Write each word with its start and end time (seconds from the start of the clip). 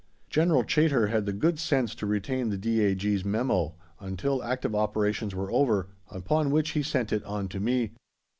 General 0.31 0.63
Chaytor 0.63 1.09
had 1.11 1.27
the 1.27 1.31
good 1.31 1.59
sense 1.59 1.93
to 1.93 2.07
retain 2.07 2.49
the 2.49 2.57
D.A.G.'s 2.57 3.23
memo, 3.23 3.75
until 3.99 4.41
active 4.43 4.73
operations 4.73 5.35
were 5.35 5.51
over, 5.51 5.89
upon 6.09 6.49
which 6.49 6.71
he 6.71 6.81
sent 6.81 7.13
it 7.13 7.23
on 7.23 7.47
to 7.49 7.59
me. 7.59 7.91